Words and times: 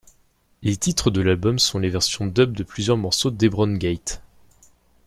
Les 0.63 0.77
titres 0.77 1.11
de 1.11 1.21
l'album 1.21 1.59
sont 1.59 1.77
les 1.77 1.91
versions 1.91 2.25
dub 2.25 2.53
de 2.55 2.63
plusieurs 2.63 2.97
morceaux 2.97 3.29
d'Hebron 3.29 3.73
Gate. 3.73 4.23